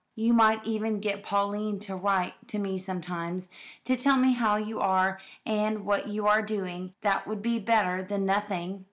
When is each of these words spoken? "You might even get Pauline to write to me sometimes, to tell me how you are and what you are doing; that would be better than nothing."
"You 0.15 0.33
might 0.33 0.65
even 0.65 0.99
get 0.99 1.21
Pauline 1.21 1.77
to 1.81 1.95
write 1.95 2.33
to 2.47 2.57
me 2.57 2.79
sometimes, 2.79 3.49
to 3.83 3.95
tell 3.95 4.17
me 4.17 4.33
how 4.33 4.55
you 4.55 4.79
are 4.79 5.19
and 5.45 5.85
what 5.85 6.07
you 6.07 6.25
are 6.25 6.41
doing; 6.41 6.95
that 7.01 7.27
would 7.27 7.43
be 7.43 7.59
better 7.59 8.01
than 8.01 8.25
nothing." 8.25 8.79